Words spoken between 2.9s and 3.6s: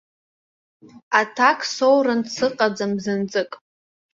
бзанҵык.